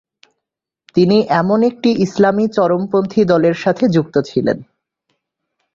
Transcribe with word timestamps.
তিনি 0.95 1.17
এমন 1.31 1.59
একটি 1.63 1.89
ইসলামি 2.05 2.45
চরমপন্থী 2.47 3.21
দলের 3.25 3.55
সাথে 3.55 3.83
যুক্ত 3.87 4.15
ছিলেন। 4.29 4.57